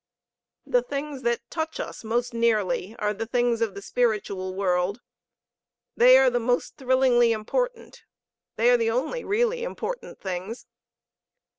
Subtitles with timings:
[0.65, 4.99] The things that touch us most nearly are the things of the spiritual world;
[5.95, 8.01] they are the most thrillingly important;
[8.55, 10.65] they are the only really important things.